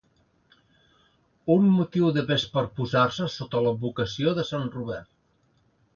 Un 1.57 1.67
motiu 1.75 2.09
de 2.17 2.23
pes 2.31 2.47
per 2.55 2.63
posar-se 2.79 3.29
sota 3.35 3.65
l'advocació 3.67 4.37
de 4.41 4.51
sant 4.53 4.69
Robert. 4.79 5.13